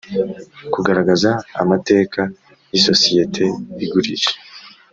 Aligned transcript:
Kugaragaza 0.73 1.29
amateka 1.61 2.21
y 2.71 2.75
isosiyete 2.79 3.43
igurisha 3.85 4.33